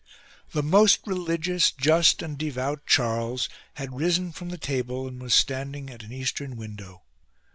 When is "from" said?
4.31-4.49